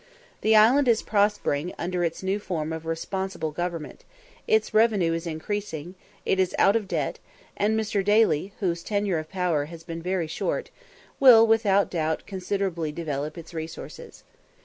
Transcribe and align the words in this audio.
The 0.41 0.55
island 0.55 0.87
is 0.87 1.03
prospering 1.03 1.75
under 1.77 2.03
its 2.03 2.23
new 2.23 2.39
form 2.39 2.73
of 2.73 2.87
"responsible 2.87 3.51
government;" 3.51 4.03
its 4.47 4.73
revenue 4.73 5.13
is 5.13 5.27
increasing; 5.27 5.93
it 6.25 6.39
is 6.39 6.55
out 6.57 6.75
of 6.75 6.87
debt; 6.87 7.19
and 7.55 7.79
Mr. 7.79 8.03
Daly, 8.03 8.51
whose 8.61 8.81
tenure 8.81 9.19
of 9.19 9.29
power 9.29 9.65
has 9.65 9.83
been 9.83 10.01
very 10.01 10.25
short, 10.25 10.71
will 11.19 11.45
without 11.45 11.91
doubt 11.91 12.25
considerably 12.25 12.91
develop 12.91 13.37
its 13.37 13.53
resources. 13.53 14.23